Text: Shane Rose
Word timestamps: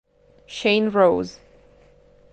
Shane 0.47 0.89
Rose 0.89 1.37